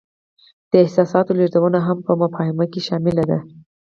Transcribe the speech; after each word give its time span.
د 0.71 0.73
احساساتو 0.83 1.31
لیږدونه 1.39 1.79
هم 1.87 1.97
په 2.07 2.11
مفاهمه 2.21 2.65
کې 2.71 2.81
شامله 2.87 3.23
ده. 3.29 3.39